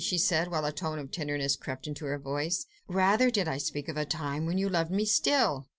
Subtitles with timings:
[0.03, 2.65] she said, while a tone of tenderness crept into her voice.
[2.87, 5.67] "Rather did I speak of the time when you loved me still!